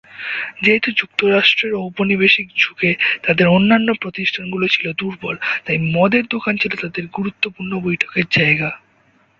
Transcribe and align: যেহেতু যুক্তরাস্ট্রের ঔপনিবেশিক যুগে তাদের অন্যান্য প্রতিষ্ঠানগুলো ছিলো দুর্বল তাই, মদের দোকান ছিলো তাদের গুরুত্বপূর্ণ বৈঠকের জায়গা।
যেহেতু 0.63 0.89
যুক্তরাস্ট্রের 0.91 1.73
ঔপনিবেশিক 1.75 2.47
যুগে 2.57 2.91
তাদের 3.23 3.45
অন্যান্য 3.47 3.89
প্রতিষ্ঠানগুলো 4.01 4.65
ছিলো 4.67 4.89
দুর্বল 4.93 5.35
তাই, 5.65 5.77
মদের 5.93 6.23
দোকান 6.29 6.53
ছিলো 6.57 6.75
তাদের 6.81 7.05
গুরুত্বপূর্ণ 7.07 7.71
বৈঠকের 7.79 8.25
জায়গা। 8.31 8.69